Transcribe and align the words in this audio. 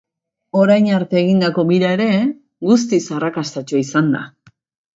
Orain 0.61 0.87
arte 0.99 1.19
egindako 1.21 1.65
bira 1.73 1.91
ere, 1.99 2.09
guztiz 2.71 3.03
arrakastatsua 3.19 3.87
izan 3.87 4.13
da. 4.19 4.27